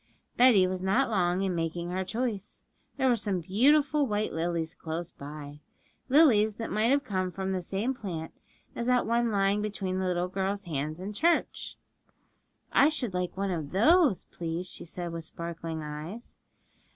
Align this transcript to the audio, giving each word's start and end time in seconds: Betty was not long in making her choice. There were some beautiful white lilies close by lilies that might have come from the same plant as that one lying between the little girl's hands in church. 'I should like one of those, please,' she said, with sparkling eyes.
Betty 0.35 0.65
was 0.65 0.81
not 0.81 1.11
long 1.11 1.43
in 1.43 1.53
making 1.53 1.91
her 1.91 2.03
choice. 2.03 2.63
There 2.97 3.07
were 3.07 3.15
some 3.15 3.39
beautiful 3.39 4.07
white 4.07 4.33
lilies 4.33 4.73
close 4.73 5.11
by 5.11 5.59
lilies 6.09 6.55
that 6.55 6.71
might 6.71 6.89
have 6.89 7.03
come 7.03 7.29
from 7.29 7.51
the 7.51 7.61
same 7.61 7.93
plant 7.93 8.31
as 8.75 8.87
that 8.87 9.05
one 9.05 9.29
lying 9.29 9.61
between 9.61 9.99
the 9.99 10.07
little 10.07 10.27
girl's 10.27 10.63
hands 10.63 10.99
in 10.99 11.13
church. 11.13 11.77
'I 12.73 12.89
should 12.89 13.13
like 13.13 13.37
one 13.37 13.51
of 13.51 13.73
those, 13.73 14.25
please,' 14.25 14.67
she 14.71 14.85
said, 14.85 15.11
with 15.11 15.25
sparkling 15.25 15.83
eyes. 15.83 16.39